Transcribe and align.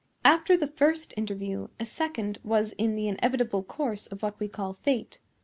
After 0.25 0.57
the 0.57 0.65
first 0.65 1.13
interview, 1.15 1.67
a 1.79 1.85
second 1.85 2.39
was 2.43 2.71
in 2.71 2.95
the 2.95 3.07
inevitable 3.07 3.61
course 3.61 4.07
of 4.07 4.23
what 4.23 4.39
we 4.39 4.47
call 4.47 4.79
fate. 4.81 5.19